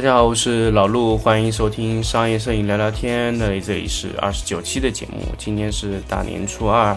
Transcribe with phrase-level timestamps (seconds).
[0.00, 6.96] 大家好，我是老陆，欢迎收听商业摄影聊聊天的，这里是二十九期的节目，今天是大年初二。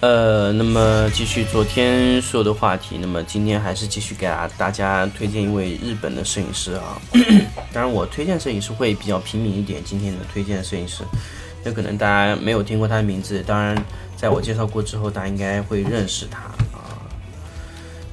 [0.00, 7.00] 呃，那么继续昨天说的话题，那么今天还是继续给大大家推荐一位日本的摄影师啊。
[7.72, 9.82] 当然，我推荐摄影师会比较平民一点。
[9.84, 11.04] 今天的推荐摄影师，
[11.64, 13.74] 那可能大家没有听过他的名字，当然，
[14.16, 16.38] 在我介绍过之后，大家应该会认识他
[16.76, 17.00] 啊。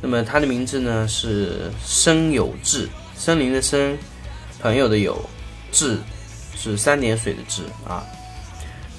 [0.02, 3.98] 那么他的名字呢是森有志，森林的森，
[4.62, 5.30] 朋友的友，
[5.72, 5.98] 志
[6.56, 8.04] 是三点水的志啊。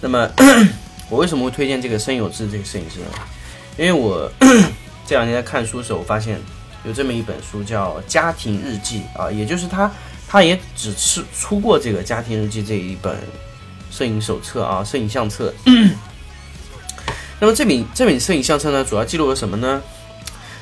[0.00, 0.28] 那么。
[1.10, 3.06] 我为什么会推荐这个申有志这个摄影师呢？
[3.76, 4.30] 因为我
[5.06, 6.38] 这两天在看书的时候，我发现
[6.84, 9.90] 有这么一本书叫《家庭日记》啊，也就是他，
[10.28, 13.16] 他也只是出过这个《家庭日记》这一本
[13.90, 15.52] 摄影手册啊，摄影相册。
[17.40, 19.80] 那么这本这本摄影相册呢，主要记录了什么呢？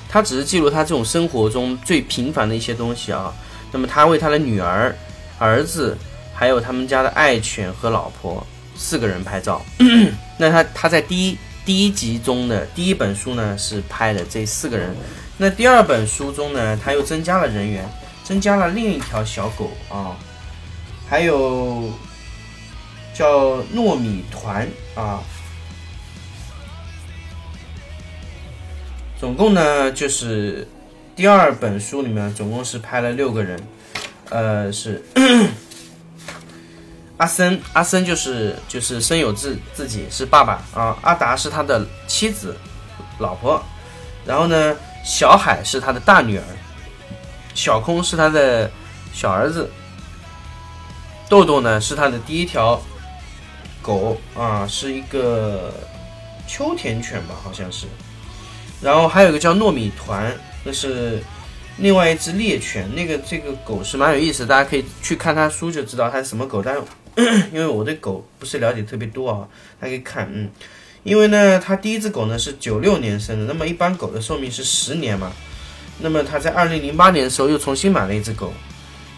[0.08, 3.34] 他只是记录他这种生活中最平凡的一些东西啊。
[3.72, 4.96] 那么他为他的女儿、
[5.38, 5.96] 儿子，
[6.32, 8.46] 还有他们家的爱犬和老婆。
[8.80, 9.60] 四个人拍照，
[10.38, 11.36] 那他他在第一
[11.68, 14.96] 第一集中的第一本书呢是拍的这四个人，
[15.36, 17.86] 那第二本书中呢他又增加了人员，
[18.24, 20.16] 增加了另一条小狗啊，
[21.06, 21.92] 还有
[23.12, 25.22] 叫糯米团啊，
[29.20, 30.66] 总共呢就是
[31.14, 33.60] 第二本书里面总共是拍了六个人，
[34.30, 35.04] 呃是。
[37.18, 42.56] 阿森，阿森就是就是森有志自己是爸爸啊，阿达是他的妻子、
[43.18, 43.62] 老婆，
[44.24, 46.44] 然后呢，小海是他的大女儿，
[47.54, 48.70] 小空是他的
[49.12, 49.68] 小儿子，
[51.28, 52.80] 豆豆呢是他的第一条
[53.82, 55.72] 狗啊，是一个
[56.46, 57.86] 秋田犬吧，好像是，
[58.80, 60.32] 然后还有一个叫糯米团，
[60.64, 61.22] 那是。
[61.80, 66.60] 另外一只猎犬，那个这个狗是蛮有意思，大家可以去看它书就知道它是什么狗。
[66.60, 66.82] 但是
[67.52, 69.48] 因为我对狗不是了解特别多啊，
[69.80, 70.48] 大家可以看，嗯，
[71.02, 75.32] 因为呢，它第一只狗呢是九六年生的，那么一般狗的寿命是十年嘛，
[76.00, 78.52] 那么它在二零零八年的时候又重新买了一只狗，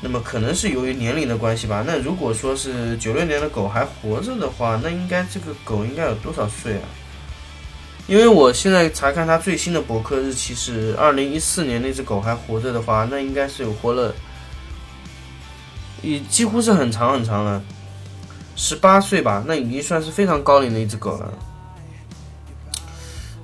[0.01, 1.85] 那么可能是由于年龄的关系吧。
[1.87, 6.89] 那如果说是九六年的狗还活着的话，那应该这个狗应该有多少岁啊？
[8.07, 14.13] 因为我现在查看它最新的博客日期是二零一四年，那只狗还活着的话，那应该是有活了，
[16.03, 17.63] 也几乎是很长很长了，
[18.61, 21.33] 十八岁吧，那已经算是非常高龄的一只狗了。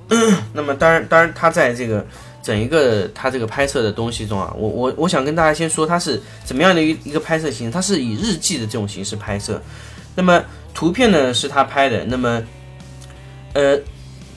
[0.53, 2.05] 那么当然，当然，它在这个
[2.43, 9.59] 整一个它这个拍摄的东西中啊，我我我想跟大家先说它是怎么样的一一个拍摄形式，它是以日记的这种形式拍摄。
[10.13, 10.43] 那么
[10.75, 12.43] 图片呢是他拍的，那么
[13.53, 13.79] 呃。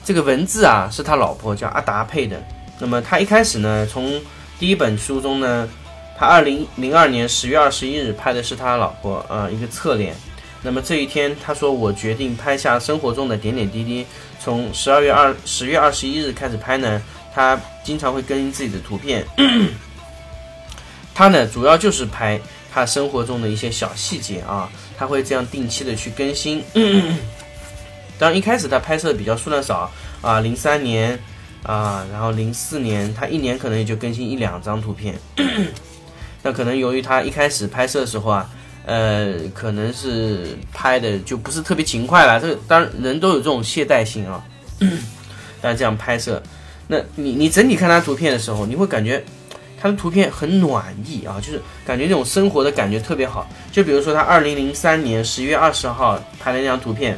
[0.03, 2.35] 这个文字啊，是他老婆叫阿达配的。
[2.79, 4.19] 那么他一开始呢，从
[4.57, 5.69] 第一本书中呢，
[6.17, 10.15] 他二零零二年十月二十一日拍的是他老婆啊一个侧脸。
[10.63, 14.05] 那么这一天，他说我决定拍下生活中的点点滴滴。
[14.39, 17.01] 从十二月二十月二十一日开始拍呢，
[17.33, 19.25] 他经常会更新自己的图片。
[21.13, 22.39] 他呢，主要就是拍
[22.71, 26.63] 他生活中的一些小细节啊，他会这样定期的去更新。
[28.17, 31.17] 当然，一开始他拍摄比较数量少啊，零三年
[31.63, 35.19] 啊，然后零四年，他一年可能也就更新一两张图片。
[36.43, 38.49] 那可能由于他一开始拍摄的时候啊，
[38.85, 42.39] 呃，可能是拍的就不是特别勤快了。
[42.39, 44.43] 这当然人都有这种懈怠性啊。
[45.61, 46.41] 但这样拍摄，
[46.87, 49.23] 那你你整体看他图片的时候，你会感觉
[49.79, 53.47] 他的图片很暖意啊，就是感觉那种生活的感觉特别好。
[53.71, 57.17] 就比如说他二零零三年十一月二十号拍的那张图片。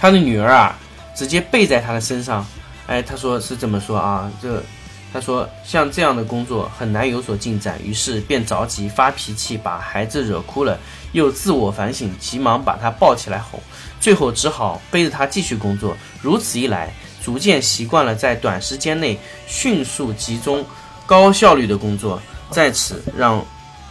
[0.00, 0.78] 他的女儿啊，
[1.12, 2.46] 直接背在他的身上，
[2.86, 4.62] 哎，他说是这么说啊，这，
[5.12, 10.78] 他说像这样的工作很难有所进展，于是便着急发脾气，把孩子惹哭了，
[11.12, 13.60] 又自我反省，急忙把他抱起来哄，
[14.00, 15.96] 最后只好背着他继续工作。
[16.20, 20.64] 如此一来，逐渐习惯了在短时间内迅速集中、
[21.06, 22.20] 高效率的工作，
[22.50, 23.44] 在此让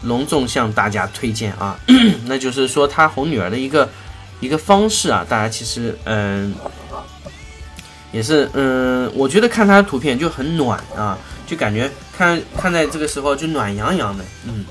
[0.04, 1.80] 隆重向大家推荐啊，
[2.26, 3.90] 那就是说他哄女儿的一个。
[4.40, 6.54] 一个方式啊，大家其实嗯，
[8.18, 11.16] 也是嗯，我觉得看他的图片就很暖啊，
[11.46, 11.88] 就感觉
[12.18, 14.66] 看看在这个时候就暖洋洋的，嗯。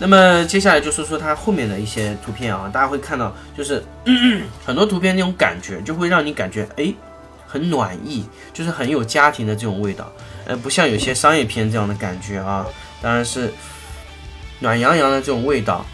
[0.00, 3.80] 那么接下来就说说他后面的一些图片啊，大家会看到就是
[4.66, 6.92] 很多图片那种感觉，就会让你感觉哎
[7.46, 10.12] 很暖意，就是很有家庭的这种味道。
[10.46, 12.66] 呃，不像有些商业片这样的感觉啊，
[13.00, 13.52] 当然是
[14.58, 15.86] 暖洋洋的这种味道。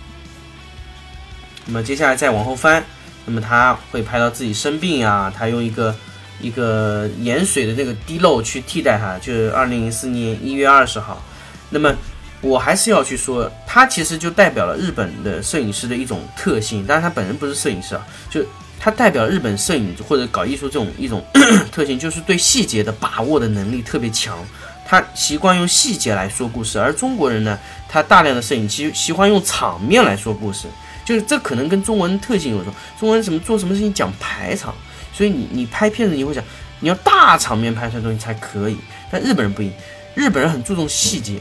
[1.67, 2.83] 那么接下来再往后翻，
[3.27, 5.95] 那么他会拍到自己生病啊，他用一个
[6.41, 11.23] 一个盐水的那个滴漏去替代他，就是二零零四年一月二十号。
[11.71, 11.95] 那么
[12.41, 18.45] 我还是要去说，他其实就代表了日本的摄影师的一种特性，但是他本人不是摄影师啊，就
[18.79, 21.25] 他代表日本摄影或者搞艺术这种一种
[21.73, 24.39] 特性，就是对细节的把握的能力特别强。
[24.87, 27.59] 他习惯用细节来说故事，而中国人呢，
[27.89, 30.67] 他大量的摄影其喜欢用场面来说故事。
[31.07, 34.75] 就是这可能跟中文特性有关，中文什么做什么事情讲排场，
[35.15, 36.43] 所以你你拍片子你会想
[36.81, 38.77] 你要大场面拍出来东西才可以，
[39.11, 39.75] 但日本人不一样，
[40.15, 41.39] 日本人很注重细节，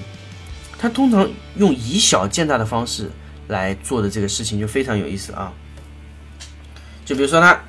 [0.78, 1.28] 他通常
[1.58, 3.10] 用以小见大的方式
[3.48, 5.52] 来做的这个事情就非常有意思啊。
[7.04, 7.60] 就比如说他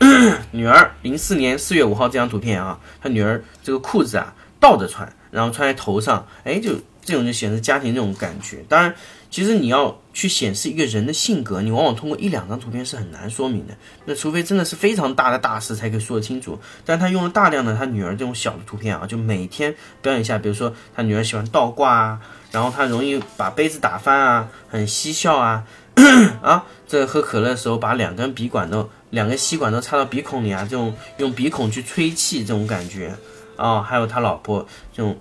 [0.52, 8.64] 女儿零四年四月五号这张图片啊，他女儿这个裤子啊倒着穿，然后穿在头上，哎，就这种就显示家庭这种感觉。
[8.68, 8.94] 当然。
[9.34, 13.74] 其实你要去显示一个人的性格，你往往通过一两张图片是很难说明的。
[14.04, 16.56] 那除非真的是非常大的大事才可以说得清楚。
[16.84, 22.20] 但他用了大量的他女儿这种小的图片啊，就每天表演一下，比如说他女儿喜欢倒挂啊，
[22.52, 25.64] 然后他容易把杯子打翻啊，很嬉笑啊，
[26.40, 33.12] 啊，这喝可乐的时候把两根鼻管都两根吸管都插到鼻孔里啊，这种用鼻孔去吹气这种感觉
[33.56, 35.18] 啊，还有他老婆这种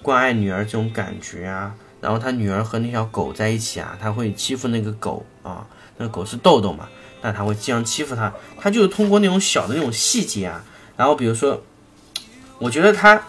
[0.00, 1.74] 关爱女儿这种感觉啊。
[2.00, 5.66] 然后他女儿和那条狗在一起啊，他会欺负那个狗啊，
[5.96, 6.88] 那个狗是豆豆嘛，
[7.22, 10.64] 那他会这样欺负他，他就是通过那种小的那种细节啊，
[10.96, 11.60] 然后比如说，
[12.58, 13.20] 我觉得他，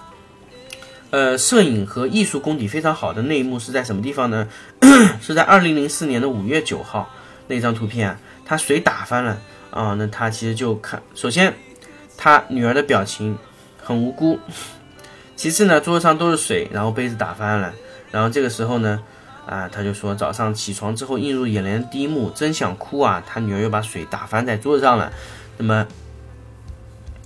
[1.10, 4.48] 呃，摄影和艺术功底非常好的那一幕是在什么地方呢？
[5.19, 7.10] 是在二零零四年的五月九号
[7.48, 11.54] 那张图片啊，他水打翻了啊，那他其实就看，首先
[12.18, 13.36] 他女儿的表情
[13.81, 14.38] 很无辜，
[15.36, 17.74] 其次呢，桌子上都是水，然后杯子打翻了。
[18.11, 19.00] 然后这个时候呢，
[19.45, 23.23] 啊，他就说早上起床之后映入眼帘的第一幕，真想哭啊！
[23.25, 25.11] 他女儿又把水打翻在桌子上了。
[25.57, 25.85] 那么，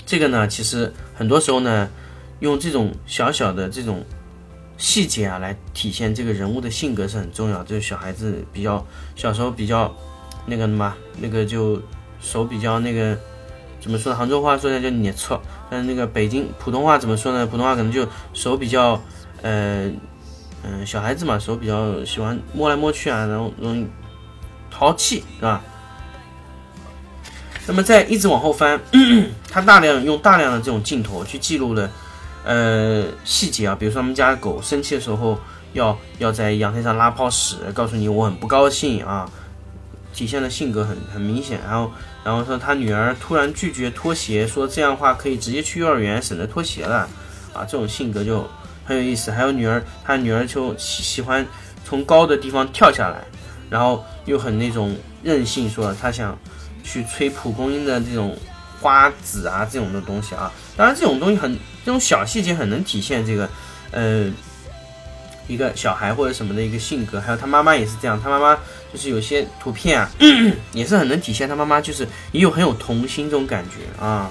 [0.06, 1.90] 这个呢，其实很多时候呢，
[2.40, 4.04] 用这种小小的这种
[4.78, 7.64] 细节啊，来体现这个人物的性格是很重要。
[7.64, 8.86] 就是小孩子比较
[9.16, 9.94] 小时候比较
[10.46, 11.82] 那个什么，那个就
[12.20, 13.18] 手比较那个
[13.80, 14.14] 怎么说？
[14.14, 17.46] 杭州话说的叫捏错，但是那个北京普通话怎么说呢？
[17.46, 19.02] 普通话可能就手比较
[19.42, 19.90] 呃。
[20.66, 23.86] 嗯，小孩子嘛，手比较喜欢摸来摸去啊，然后容易
[24.72, 25.62] 淘气，是吧？
[27.68, 28.80] 那么再一直往后翻，
[29.52, 31.90] 他大量用大量的这种镜头去记录了
[32.46, 35.38] 呃细节啊，比如说他们家狗生气的时候
[35.74, 39.30] 要要在阳台上拉泡屎，告诉你我很不高兴啊，
[40.14, 41.60] 体现的性格很很明显。
[41.68, 41.92] 然后
[42.24, 47.10] 然后说他女儿突然拒绝脱鞋，说这样的话可以直接去幼儿园，省得脱鞋了
[47.54, 48.50] 啊，这种性格就。
[48.86, 51.46] 很有意思，还有女儿，她女儿就喜喜欢
[51.86, 53.24] 从高的地方跳下来，
[53.70, 56.38] 然后又很那种任性，说她想
[56.84, 58.38] 去吹蒲公英的这种
[58.82, 60.52] 花籽啊，这种的东西啊。
[60.76, 61.54] 当然，这种东西很
[61.86, 63.50] 这种小细节很能体现这个，
[63.92, 64.30] 呃，
[65.48, 67.22] 一个小孩或者什么的一个性格。
[67.22, 68.58] 还有他妈妈也是这样，他妈妈
[68.92, 70.10] 就是有些图片啊，
[70.74, 74.30] 也是很能体现他妈妈就是也有很有童心这种感觉啊。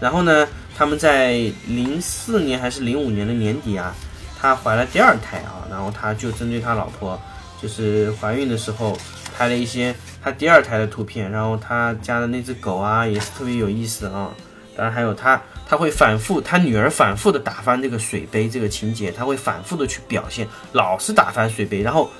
[0.00, 0.46] 然后呢？
[0.76, 3.94] 他们在零四年还是零五年的年底啊，
[4.38, 7.20] 他怀了第二胎啊，然后他就针对他老婆，
[7.62, 8.98] 就是怀孕的时候
[9.36, 14.34] 拍了一些他第二胎的图片，然后他家的那只狗啊也是特别有意思啊，
[14.76, 22.10] 当然还有他他会反复他女儿反复的打翻这个水杯这个情节，他会反复的去表现，老是打翻水杯，然后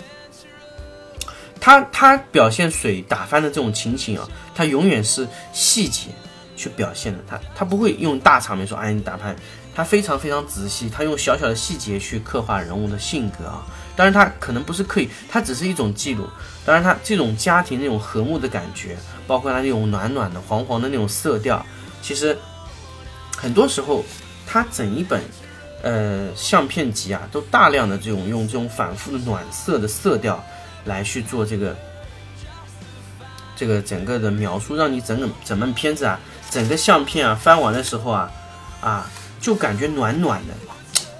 [1.60, 6.10] 他他表现水打翻的这种情形啊，他永远是细节。
[6.56, 9.34] 去表现的他，他不会用大场面说哎你打牌，
[9.74, 13.64] 他非常非常仔细，他用小小的细节去刻画人物的性格啊。
[13.96, 16.28] 当然他可能不是刻意，他只是一种记录。
[16.64, 18.96] 当然他这种家庭那种和睦的感觉，
[19.26, 21.64] 包括他那种暖暖的黄黄的那种色调，
[22.02, 22.36] 其实
[23.36, 24.04] 很多时候
[24.46, 25.22] 他整一本
[25.82, 30.42] 呃相片集啊，都大量的这种用这种反复的暖色的色调
[30.84, 31.76] 来去做这个
[33.54, 36.18] 这个整个的描述，让你整个整本片子啊。
[36.54, 38.30] 整个相片啊翻完的时候啊，
[38.80, 40.54] 啊就感觉暖暖的，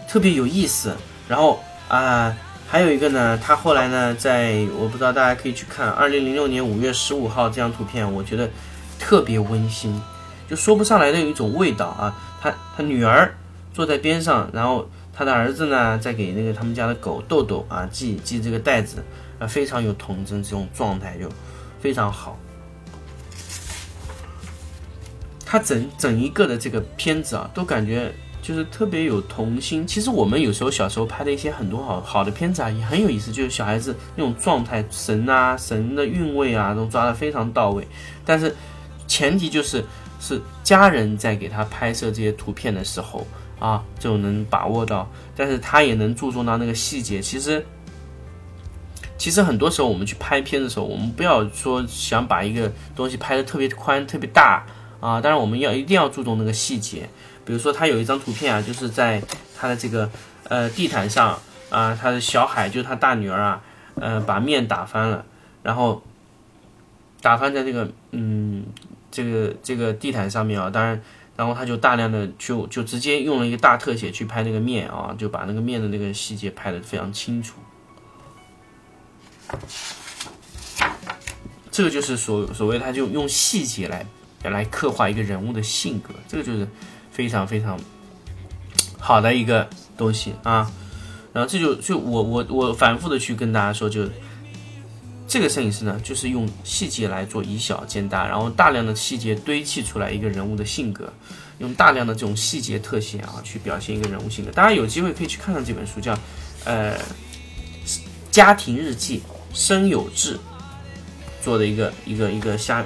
[0.09, 0.97] 特别有意思。
[1.27, 2.33] 然后啊
[2.69, 8.49] 还有一个呢，他后来呢在我不知道大家可以去看二零零六年五月十五号这张图片，我觉得
[8.97, 10.01] 特别温馨，
[10.49, 12.17] 就说不上来的有一种味道啊。
[12.41, 13.35] 他他女儿
[13.73, 19.05] 坐在边上，然后他的儿子呢在给那个他们家的狗豆豆啊系系这个带子，
[19.41, 21.29] 啊非常有童真，这种状态就
[21.81, 22.39] 非常好。
[25.55, 29.87] 他整整一个的这个片子啊，都感觉就是特别有童心。
[29.87, 37.87] 其实我们有时候小时候拍的一些很多好好的片子啊，也很有意思，就是小孩子那种状态、神啊、神的韵味啊，都抓得非常到位。
[38.25, 38.53] 但是
[39.07, 39.85] 前提就是
[40.19, 43.25] 是家人在给他拍摄这些图片的时候
[43.61, 47.23] 啊，就能把握到，但是他也能注重到那个细节。
[47.23, 47.65] 其实。
[49.17, 54.67] 其实很多时候我们去拍片的时候，我们不要说想把一个东西拍的特别宽、特别大
[55.05, 57.11] 啊，当然我们要一定要注重那个细节。
[57.45, 59.23] 比如说他有一张图片啊，就是在
[59.55, 60.11] 他的这个
[60.49, 63.63] 呃地毯上啊，他的小海就是他大女儿啊，
[63.97, 65.27] 呃把面打翻了，
[65.63, 66.03] 然后
[67.21, 68.65] 打翻在这个嗯
[69.11, 71.03] 这个这个地毯上面啊，当然
[71.37, 77.61] 然后他就大量的就就直接用了一个大特写去拍那个面啊，就把那个面的那个细节拍的非常清楚。
[81.71, 84.07] 这个就是所所谓，他就用细节来
[84.51, 86.67] 来刻画一个人物的性格，这个就是
[87.11, 87.79] 非常非常
[88.99, 90.71] 好的一个东西啊。
[91.33, 94.09] 然后这就就我我我反复的去跟大家说，就
[95.27, 101.13] 这个摄影师呢，就是用细节来做以小见大，然后大量的细节堆砌出来一个人物的性格，
[101.59, 104.51] 用大量的这种细节特写啊，去表现一个人物性格。
[104.51, 106.19] 大家有机会可以去看看这本书，叫
[106.65, 106.97] 呃
[108.31, 109.23] 家庭日记。
[109.57, 110.37] 生有志
[111.41, 112.85] 做的一个一个一个下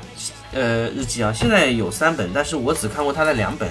[0.52, 3.68] 呃日记啊，现在有三本，但是我只看过他的两本。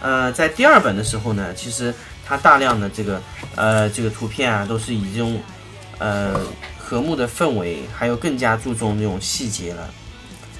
[0.00, 1.92] 呃，在第二本的时候呢，其实
[2.24, 3.20] 他大量的这个
[3.56, 5.40] 呃这个图片啊，都是以这种
[5.98, 6.38] 呃
[6.78, 9.88] 和睦的氛围，还有更加注重那种细节了。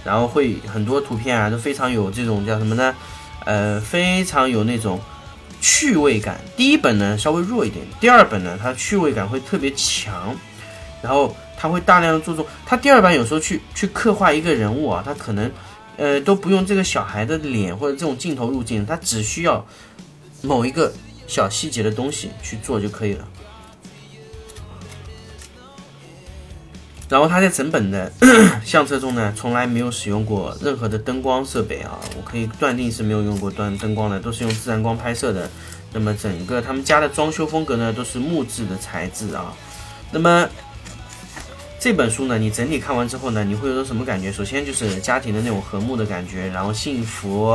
[0.05, 2.95] 然后会很多图片啊，都非常有这种叫什么呢？
[3.45, 5.01] 呃，非常有那种
[5.61, 6.41] 趣味感。
[6.57, 10.35] 第一本呢稍微弱一点，第二本呢它趣味感会特别强，
[11.03, 11.37] 然后。
[11.61, 15.51] 他会大量的注重，他第二版有时候去去刻画一个人物啊，他可能，
[15.97, 19.67] 呃，都不用这个小孩的脸或者这种镜头入镜，他只需要
[20.41, 20.93] 某一个
[21.27, 23.29] 小细节的东西去做就可以了。
[27.09, 28.13] 然后他在整本的
[28.65, 35.51] 相册中呢，从来没有使用过任何的灯光设备啊，我可以断定是没有用过灯灯光的，都是用自然光拍摄的。
[35.93, 39.53] 那么整个他们家的装修风格呢，都是木质的材质啊，
[40.13, 40.49] 那么。
[41.81, 44.33] 这本书呢，你整体看完之后呢，你会有种什么感觉？
[44.33, 47.51] 首先就是家庭的那种和睦的感觉，然后幸福，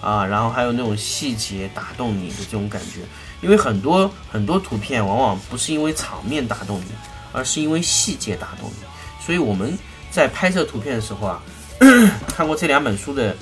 [0.00, 3.00] 啊，然后还有那种细节打动你的这种感觉。
[3.42, 6.86] 因为很多很多图片往往不是因为场面打动你，
[7.30, 8.86] 而是因为细节打动你。
[9.24, 9.78] 所以我们
[10.10, 11.42] 在拍摄图片的时候啊，
[12.34, 13.36] 看过这两本书的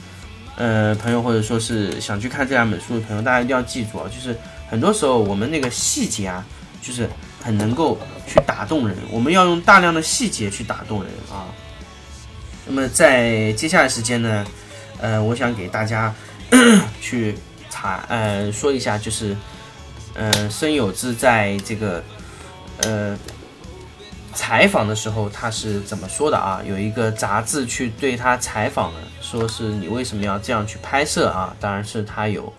[0.56, 4.36] 呃朋友，或者说是想去看这两本书的朋友，大家一定要记住啊，就是
[4.68, 6.44] 很多时候我们那个细节啊，
[6.82, 7.08] 就是。
[7.46, 11.46] 很能够去打动人，我们要用大量的细节去打动人啊。
[12.66, 14.44] 那么在接下来时间呢，
[14.98, 16.12] 呃，我想给大家
[17.00, 17.38] 去
[17.70, 19.36] 查呃说一下，就是
[20.14, 22.02] 呃申有志在这个
[22.78, 23.16] 呃
[24.34, 26.60] 采访的时候他是怎么说的啊？
[26.66, 31.54] 有一个杂志去对他采访了，说是你为什么要这样去拍摄啊？
[31.60, 32.52] 当然是他有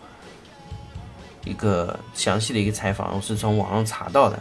[1.44, 4.40] 一个详细的一个采访，我是从网上查到的。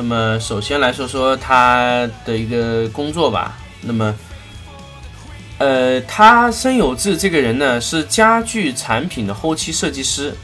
[0.00, 3.58] 那么，首先来说说他的一个工作吧。
[3.82, 4.14] 那么，
[5.58, 10.34] 呃，他申有志这个人呢，是家具产品的后期设计师。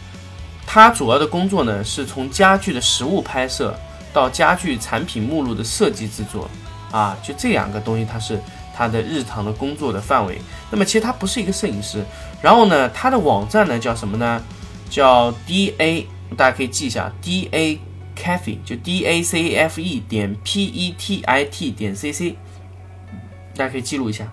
[0.66, 3.74] 他主要的工作呢，是从家具的实物拍摄
[4.12, 6.50] 到家具产品目录的设计制作，
[6.92, 8.38] 啊，就这两个东西，他是
[8.76, 10.38] 他的日常的工作的范围。
[10.70, 12.04] 那么，其实他不是一个摄影师。
[12.42, 14.42] 然后呢，他的网站呢叫什么呢？
[14.90, 17.80] 叫 D A，大家可以记一下 D A。
[18.16, 22.36] Cafe 就 d a c f e 点 P E T I T 点 C C，
[23.54, 24.32] 大家可以记录一下。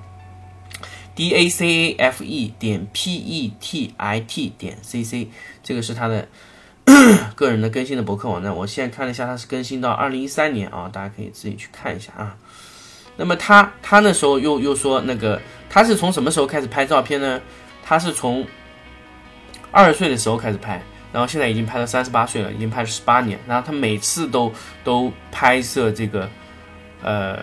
[1.13, 5.29] D A C A F E 点 P E T I T 点 C C，
[5.61, 6.27] 这个是他的
[7.35, 8.55] 个人的更新的博客网站。
[8.55, 12.35] 我现在看了一下，它是更新到二零一三年啊，大家可以自己去看一下啊。
[13.17, 17.39] 那么他他那时候又又说那个他是从什么时候开始拍照片呢？
[17.83, 18.47] 他是从
[19.71, 20.81] 二十岁的时候开始拍。
[21.13, 23.39] 然后现在已经拍到三十八岁了，已经拍了十八年。
[23.47, 24.51] 然后他每次都
[24.83, 26.27] 都拍摄这个，
[27.03, 27.37] 呃，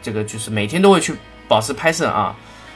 [0.00, 1.12] 这个就是每天都会去
[1.48, 2.34] 保持拍摄啊。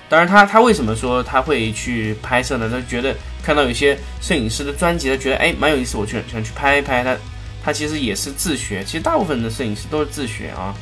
[0.09, 2.69] 当然，他他为什么说他会去拍摄呢？
[2.69, 7.05] 他觉得看到有些摄影师的专辑，他觉得哎蛮有意思，我去想去拍一拍。
[7.05, 7.17] 他
[7.63, 10.75] 他其实也是自学，其实大部分的摄影师都是自学啊。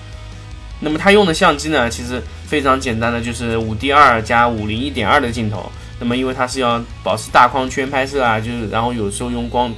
[0.81, 5.71] 那么他用的相机呢，其实非常简单的，就是五 D 二加五零一点二的镜头。
[5.99, 9.73] 那么，因为它是要保持大框圈拍摄啊，就是然后有时候用光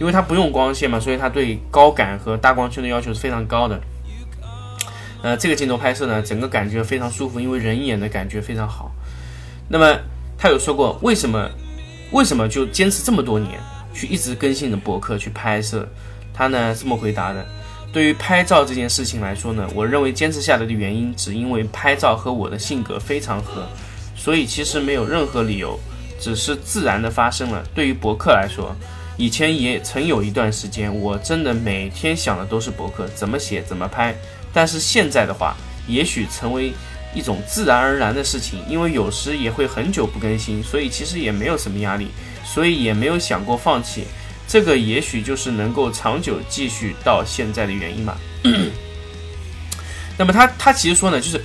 [0.00, 3.80] 因为它不用光线嘛，所以它对高感和大光圈的要求是非常高的。
[5.22, 8.92] 呃，这个镜头拍摄呢，整个感觉非常舒服，因为人眼的感觉非常好。
[9.68, 9.96] 那么
[10.36, 11.50] 他有说过，为什么
[12.10, 13.58] 为什么就坚持这么多年
[13.94, 15.88] 去一直更新的博客去拍摄？
[16.34, 17.46] 他呢这么回答的：
[17.92, 23.66] 对于拍照这件事情来说呢，我认为坚持下来的原因，只因为拍照和我的性格非常合，
[24.24, 25.78] 所以其实没有任何理由。
[26.18, 27.62] 只是自然的发生了。
[27.74, 28.74] 对于博客来说，
[29.18, 34.16] 以前也曾有一段时间，我真的每天想的都是博客怎么写怎么拍。
[34.50, 35.54] 但是现在的话，
[35.86, 36.72] 也许成为
[37.14, 42.08] 一种自然而然的事情，因为有时也会很久不更新，所以其实也没有什么压力，
[42.42, 44.04] 所以也没有想过放弃。
[44.48, 48.16] 这个也许就是能够长久继续到现在的原因吧。
[50.16, 51.38] 那么他他其实说呢，就是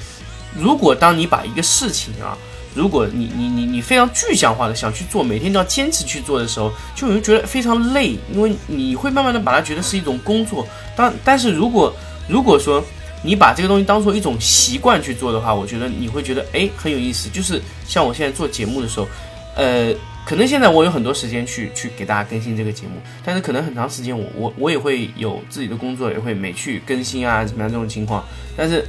[0.56, 2.38] 如果当你把一个事情啊。
[2.76, 10.68] 如果你你你你非常具象化的想去做，每天都要坚持去做的时候，就会觉得非常累，因为你会慢慢的把它觉得是一种工作。
[10.96, 11.92] 当但是如果
[12.28, 12.84] 如果说
[13.24, 17.28] 你把这个东西当做一种习惯去做的话，我觉得你会觉得哎很有意思。
[17.28, 19.08] 就是像我现在做节目的时候，
[19.56, 19.92] 呃，
[20.24, 28.24] 可能现在我有很多时间去去给大家更新这个节目，但是可能很长时间我我我也会有自己的工作，也会没去更新啊怎么样这种情况。
[28.56, 28.88] 但是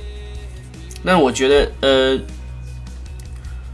[1.03, 2.21] 那我觉得呃。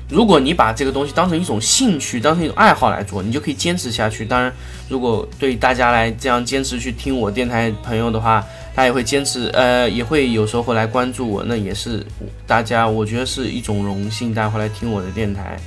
[0.09, 4.25] 如果你把这个东西当成一种兴趣，当成一种爱好来做，你就可以坚持下去。
[4.25, 4.53] 当然，
[4.89, 12.07] 如果对大家来这样坚持去听我电台朋友的话，他也会坚持，呃，也会有时候会来关注我，那也是
[12.47, 15.59] 大家，我觉得是一种荣幸，大家会来听我的电台。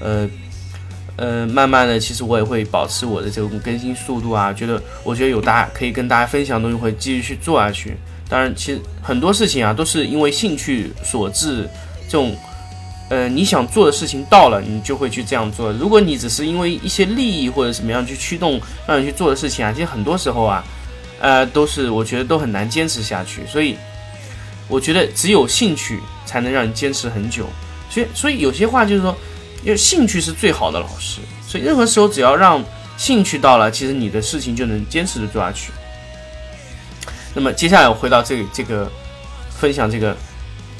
[0.00, 0.26] 呃，
[1.16, 7.94] 呃，慢慢的，其实我也会保持我的这种更新速度啊，觉得我觉得有大家可以跟大家分享的东西，会继续去做下去。
[8.30, 11.68] 当然，其实很多事情啊，都是因为兴趣所致，
[12.08, 12.34] 这种。
[13.10, 15.70] 呃，你想做的事情到了，你就会去这样做。
[15.72, 20.64] 如果你只是因为一些利益或者什么样去驱动让你去做的事情啊，其实很多时候啊，
[21.20, 23.46] 呃，都是我觉得都很难坚持下去。
[23.46, 23.76] 所以，
[24.68, 27.46] 我觉得只有兴趣才能让你坚持很久。
[27.90, 29.14] 所以，所以有些话就是说，
[29.62, 31.20] 因为兴趣是最好的老师。
[31.46, 32.64] 所以，任何时候只要让
[32.96, 35.72] 兴趣到了，其实你的事情就能坚持的做下去。
[37.34, 38.90] 那么，接下来我回到这个这个
[39.60, 40.16] 分享这个。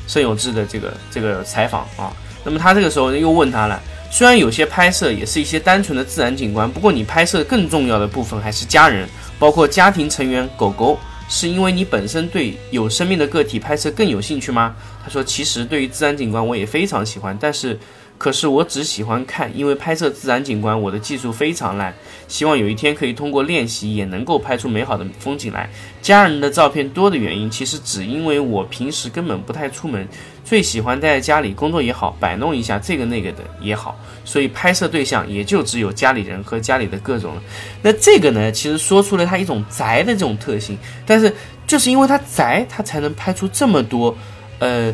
[0.07, 2.13] 盛有志的这个这个采访啊，
[2.45, 14.75] 那么他这个时候又问他了，虽然有些拍摄也是一些单纯的自然景观，不过你拍摄更重要的部分还是家人，包括家庭成员狗狗，是因为你本身对有生命的个体拍摄更有兴趣吗？
[15.03, 17.79] 他说，其实对于自然景观我也非常喜欢，但是。
[18.25, 21.95] 可是我只喜欢看，因为拍摄自然景观，我的技术非常烂。
[22.27, 25.69] 希望有一天可以通过练习，也能够拍出美好的风景来。
[26.01, 30.09] 家人的照片多的原因，其实只因为我平时根本不太出门，
[30.43, 37.43] 最喜欢待在家里工作也好，摆弄一下这个那个的也好，所以拍摄对象也就只有家里人和家里的各种了。
[37.83, 41.31] 那这个呢，其实说出了他一种宅的这种特性，但是
[41.67, 44.17] 就是因为他宅，他才能拍出这么多，
[44.61, 44.91] 呃，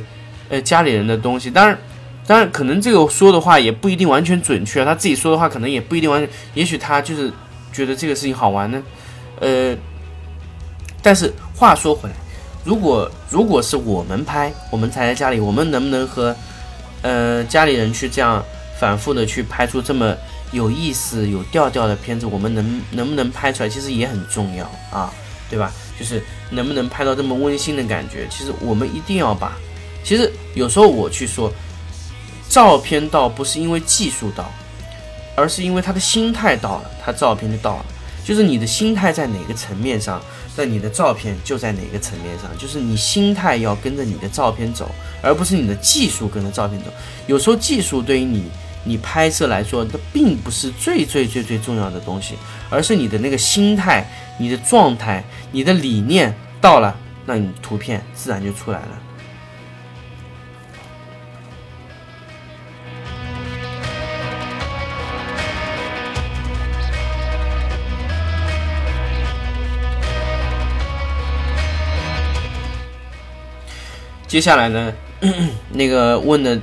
[0.49, 1.49] 呃家里人的东西。
[1.49, 1.79] 当然。
[2.27, 7.33] 当然，可能这个说的话也不一定完全准确，他自己说的话可能也不一定完全，也许他就是
[7.73, 8.81] 觉得这个事情好玩呢。
[9.41, 9.75] 呃，
[11.03, 12.15] 但是话说回来，
[12.65, 16.37] 如果如果是我们拍，我们才在家里，我们能不能和
[17.03, 18.41] 呃家里人去这样
[18.79, 20.15] 反复的去拍出这么
[20.53, 22.27] 有意思、有调调的片子？
[22.27, 25.13] 我们能能不能拍出来，其实也很重要啊，
[25.49, 25.73] 对吧？
[25.99, 28.29] 就是能不能拍到这么温馨的感觉？
[28.31, 29.57] 其实我们一定要把，
[30.05, 31.53] 其实有时候我去说。
[32.51, 34.51] 照片到不是因为技术到，
[35.37, 37.87] 而是因为他的心态到了，他照片就到了。
[38.25, 40.21] 就是你的心态在哪个层面上，
[40.57, 42.51] 那你的照片就在哪个层面上。
[42.59, 44.91] 就是你心态要跟着你的照片走，
[45.23, 46.87] 而不是你的技术跟着照片走。
[47.29, 48.45] 有时候技术对于你
[48.85, 52.35] 你拍摄来说，它并不是最最最最重要的东西，
[52.69, 54.05] 而是你的那个心态、
[54.39, 58.99] 你的状态、你的理念到了，那你图片自然就出来了。
[74.31, 74.95] 接下来呢，
[75.75, 76.57] 那个问的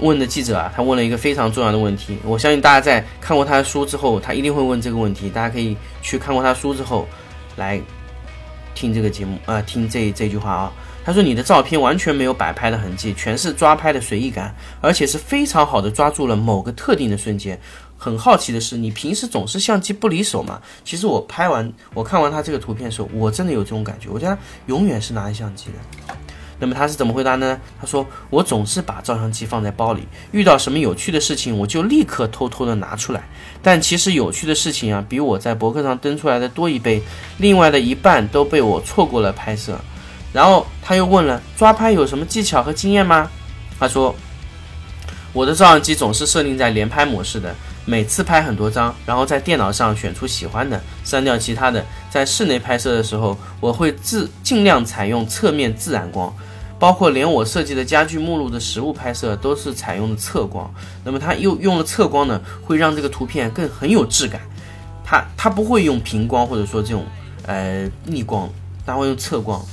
[0.00, 2.18] 问的记者啊，他问了一个非常重要的问题。
[2.24, 5.30] 我相信大家在看过他的书之后，他一定会问这个问题。
[5.30, 7.06] 大家可以去看过他书之后，
[7.54, 7.80] 来
[8.74, 10.72] 听这个节目啊，听这这句话啊。
[11.04, 17.56] 他说：“你的照片完全没有摆拍的痕迹，全是抓拍的随意感，而且是非常好的抓住了某个特定的瞬间。
[17.96, 20.60] 很好奇的是，你平时总是相机不离手嘛？
[20.84, 26.14] 其实我拍完我看完他这个图片的时候，我真的有这种感觉，我家永远是拿着相机的。”
[26.58, 27.60] 那么他是怎么回答呢？
[27.80, 33.28] 他说：“我总是把照相机放在包里，遇到什么有趣的事情，我就立刻偷偷的拿出来。
[33.62, 37.02] 但其实有趣的事情啊，比我在博客上登出来的多一倍，
[37.38, 39.78] 另外的一半都被我错过了拍摄。”
[40.32, 43.30] 然后他又问了：“抓拍有什么技巧和经验吗？”
[43.78, 44.14] 他说
[45.32, 47.54] ：“我的照相机总是设定在连拍模式的。”
[47.88, 51.82] 每次拍很多张，然后在电脑上选出喜欢的，删掉其他的。
[52.10, 56.34] 在室内拍摄的时候，我会自尽量采用侧面自然光，
[56.80, 60.68] 包括连我设计的家具目录的实物拍摄都是采用的侧光。
[61.04, 64.40] 那么它又用了侧光呢，会让这个图片更很有质感。
[65.04, 67.04] 它它不会用平光或者说这种
[67.46, 68.50] 呃逆光，
[68.84, 69.64] 它会用侧光。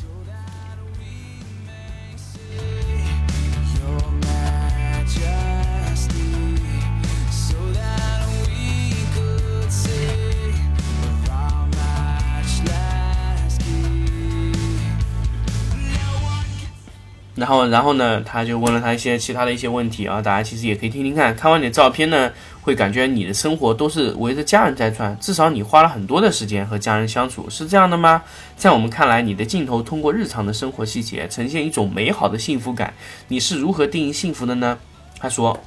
[17.36, 21.36] 然后，然后呢，他就问了他一些其他的一些问题啊，大家其实也可以听听看。
[21.36, 28.22] 看完你的照片呢，会感觉你的生活都是围着家人在转，至少你花了很多的时间和家人相处，是这样的吗？
[28.56, 32.94] 在我们看来，你的镜头通过日常的生活细节呈现一种美好的幸福感。
[33.30, 34.78] 你是如何定义幸福的呢？
[35.18, 35.60] 他说，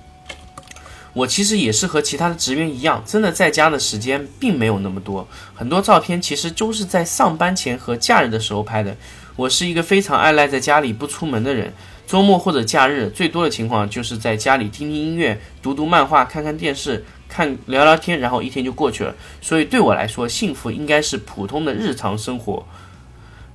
[1.14, 8.96] 我其实也是和其他的职员一样，真的在家的时间并没有那么多，很多照片其实都是在上班前和假日的时候拍的。
[9.36, 11.70] 我是一个非常爱赖在家里不出门的人，
[12.06, 19.14] 周末或者假日最多的情况就是在家里听听音乐、读读漫画、看看电视、看聊聊天，然后一天就过去了。
[19.42, 22.66] 所以对我来说，幸福应该是普通的日常生活。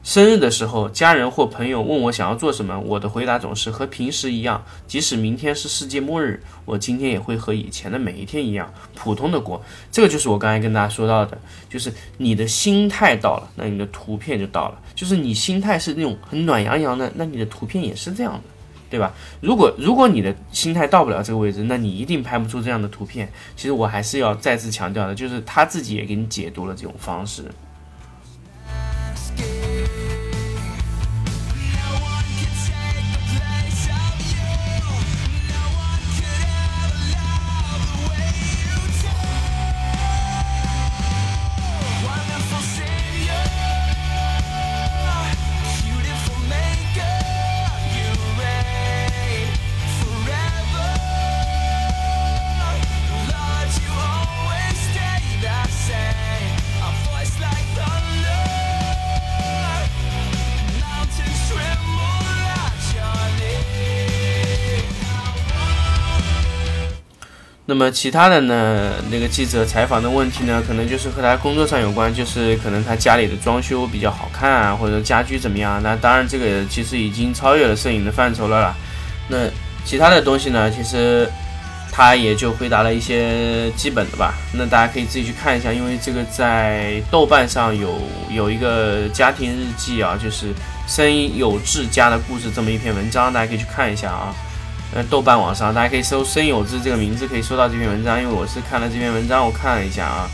[0.03, 4.63] 生日的时候，家人或朋友问我想要做什么，我的回答总是和平时一样。
[4.87, 9.63] 即使明天是世界末日，我今天也会和以前的每一天一样普通的过。
[9.91, 11.37] 这个就是我刚才跟大家说到的，
[11.69, 14.81] 就是你的心态到了，那你的图片就到了。
[14.95, 18.41] 就是你心态是那种很暖洋洋的，那你的图片也是这样的，
[18.89, 19.13] 对吧？
[19.39, 23.31] 如果如果你的心态到不了这个位置，那你一定拍不出这样的图片。
[23.55, 27.43] 其实我还是要再次强调的，就是他自己也给你解读了这种方式。
[67.71, 68.91] 那么其他的呢？
[69.09, 75.81] 那个记者采访的问题呢，可能就是和他工作上有关，就是可能他家里的装修比较好看啊，或者家居怎么样？
[75.81, 78.75] 那当然，这个其实已经超越了摄影的范畴了啦。
[79.29, 79.47] 那
[79.85, 81.25] 其他的东西呢，其实
[81.93, 84.33] 他也就回答了一些基本的吧。
[84.53, 90.47] 那大家可以自己去看一下，因为这个在豆瓣上有有一个家庭日记啊，就是
[90.89, 94.35] 生有志家的故事这么一篇文章，大家可以去看一下啊。
[94.93, 98.21] 呃，豆瓣网上大家可以搜“申有志”这个名字，可以搜到这篇文章。
[98.21, 100.29] 因为我是看了这篇文章，我看了一下啊，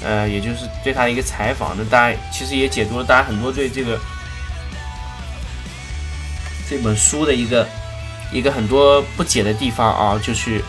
[0.00, 1.76] 呃，也就是对他的一个采访。
[1.76, 3.98] 那大家其实也解读了大家很多对这个
[6.70, 7.66] 这本书的一个
[8.32, 10.62] 一个很多不解的地方啊，就去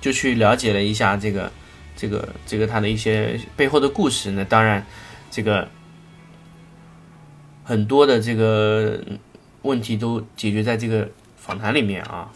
[0.00, 1.52] 就去了解了一下这个
[1.94, 4.30] 这个这个他的一些背后的故事。
[4.30, 4.86] 那当然，
[5.30, 5.68] 这个
[7.62, 8.98] 很多的这个
[9.60, 11.06] 问题都解决在这个。
[11.46, 12.28] 访谈里面啊，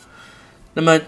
[0.74, 1.00] 那么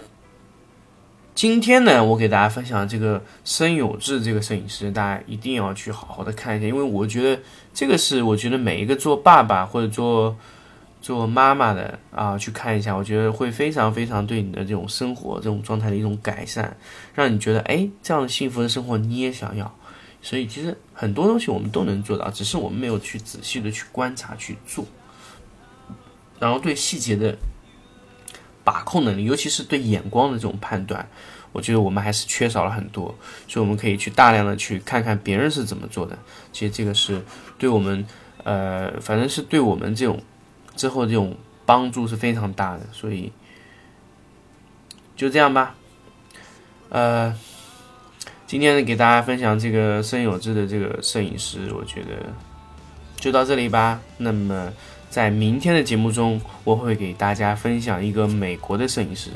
[1.36, 7.40] 今天呢，我给大家分享这个申有志这个摄影师，大家一定要去好好的看一下，因为我觉得
[7.72, 10.36] 这个是我觉得每一个做爸爸或者做
[11.00, 16.76] 做妈妈的啊，去看一下，我觉得会非常非常对你的这种生活这种状态的一种改善，
[17.14, 19.72] 让你觉得哎，这样的幸福的生活你也想要。
[20.20, 24.84] 所以其实很多东西我们都能做到，只是我们没有去仔细的去观察去做，
[26.40, 27.34] 然后对细节的。
[28.64, 31.08] 把控能力，尤其是对眼光的这种判断，
[31.52, 33.14] 我觉得我们还是缺少了很多，
[33.48, 36.16] 所以我们可以去大量的去看看别人是怎么做的。
[36.52, 37.20] 其实这个是
[37.58, 38.06] 对我们，
[38.44, 40.22] 呃，反正是对我们这种
[40.76, 42.86] 之后这种帮助是非常大的。
[42.92, 43.32] 所以
[45.16, 45.74] 就这样吧，
[46.88, 47.34] 呃，
[48.46, 52.32] 今天呢给大家分享这个申有志的这个摄影师，我觉得
[53.16, 54.00] 就到这里吧。
[54.18, 54.72] 那么。
[55.12, 59.28] 在明天的节目中，我会给大家分享一个美国的摄影师。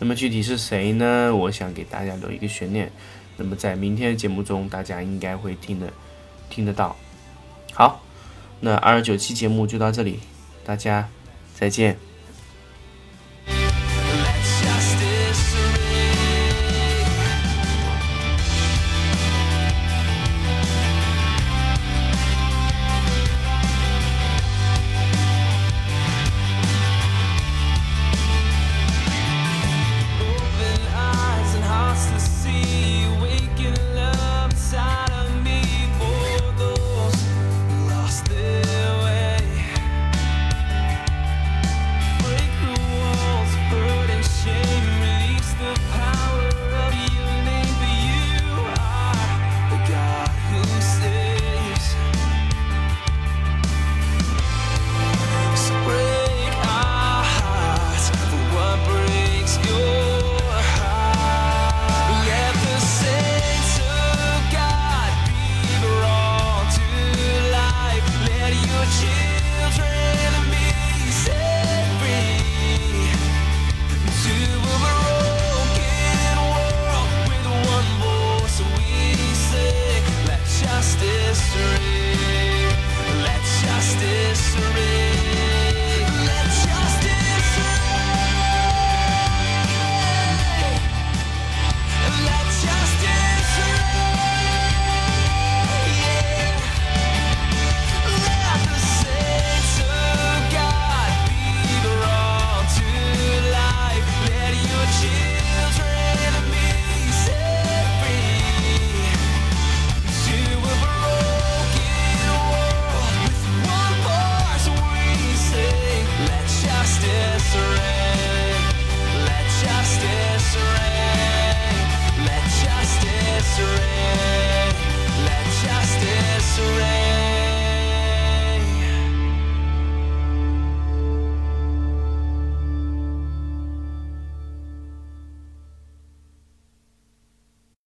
[0.00, 1.32] 那么具体是谁呢？
[1.32, 2.90] 我想给大家留一个悬念。
[3.36, 5.86] 那么在明天的节目中，大家应该会听得
[6.50, 6.96] 听得到。
[7.72, 8.02] 好，
[8.58, 10.18] 那二十九期节目就到这里，
[10.64, 11.08] 大家
[11.54, 12.11] 再见。